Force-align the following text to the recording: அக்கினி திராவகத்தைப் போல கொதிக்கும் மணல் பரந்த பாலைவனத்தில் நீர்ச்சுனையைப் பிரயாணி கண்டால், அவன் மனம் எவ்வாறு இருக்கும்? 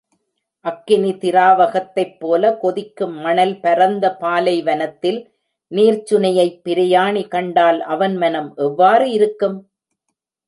அக்கினி 0.65 1.11
திராவகத்தைப் 1.13 2.15
போல 2.19 2.53
கொதிக்கும் 2.57 3.13
மணல் 3.17 3.59
பரந்த 3.59 4.05
பாலைவனத்தில் 4.15 5.19
நீர்ச்சுனையைப் 5.71 6.59
பிரயாணி 6.63 7.27
கண்டால், 7.27 7.81
அவன் 7.87 8.15
மனம் 8.15 8.49
எவ்வாறு 8.57 9.11
இருக்கும்? 9.11 9.57